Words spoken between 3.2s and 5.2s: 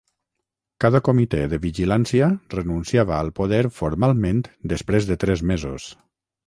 al poder formalment després